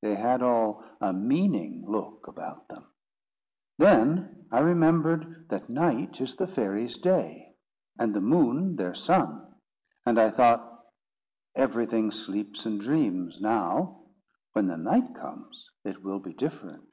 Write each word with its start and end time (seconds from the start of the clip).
They 0.00 0.14
had 0.14 0.40
all 0.40 0.82
a 0.98 1.12
meaning 1.12 1.84
look 1.86 2.26
about 2.26 2.68
them. 2.68 2.86
Then 3.76 4.46
I 4.50 4.60
remembered 4.60 5.50
that 5.50 5.68
night 5.68 6.22
is 6.22 6.36
the 6.36 6.46
fairies' 6.46 6.96
day, 6.96 7.54
and 7.98 8.14
the 8.14 8.22
moon 8.22 8.76
their 8.76 8.94
sun; 8.94 9.56
and 10.06 10.18
I 10.18 10.30
thought—Everything 10.30 12.12
sleeps 12.12 12.64
and 12.64 12.80
dreams 12.80 13.42
now: 13.42 14.04
when 14.54 14.68
the 14.68 14.78
night 14.78 15.14
comes, 15.14 15.70
it 15.84 16.02
will 16.02 16.18
be 16.20 16.32
different. 16.32 16.88